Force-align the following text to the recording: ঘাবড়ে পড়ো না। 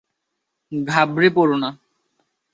ঘাবড়ে 0.71 1.29
পড়ো 1.29 1.55
না। 1.57 1.69